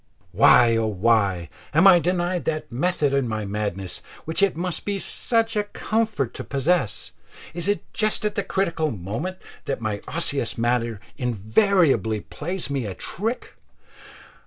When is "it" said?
4.41-4.57, 7.53-7.67